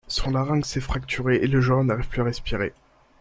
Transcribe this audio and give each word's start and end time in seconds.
Son 0.07 0.31
larynx 0.31 0.77
est 0.77 0.81
fracturé 0.81 1.35
et 1.43 1.47
le 1.47 1.61
joueur 1.61 1.83
n'arrive 1.83 2.07
plus 2.07 2.21
à 2.21 2.23
respirer. 2.23 2.73